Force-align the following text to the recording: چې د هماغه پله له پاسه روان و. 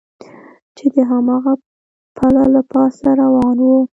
چې 0.77 0.85
د 0.93 0.95
هماغه 1.09 1.53
پله 2.17 2.43
له 2.53 2.61
پاسه 2.71 3.09
روان 3.21 3.57
و. 3.61 3.67